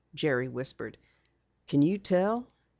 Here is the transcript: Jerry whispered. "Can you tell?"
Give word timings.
Jerry 0.15 0.47
whispered. 0.47 0.97
"Can 1.67 1.83
you 1.83 1.99
tell?" 1.99 2.49